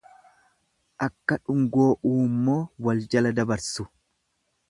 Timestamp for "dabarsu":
3.41-3.87